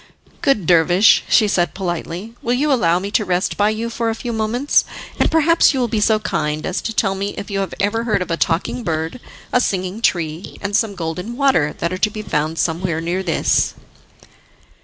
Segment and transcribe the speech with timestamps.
[0.41, 4.15] "Good dervish," she said politely, "will you allow me to rest by you for a
[4.15, 4.83] few moments,
[5.19, 8.03] and perhaps you will be so kind as to tell me if you have ever
[8.05, 9.19] heard of a Talking Bird,
[9.53, 13.75] a Singing Tree, and some Golden Water that are to be found somewhere near this?"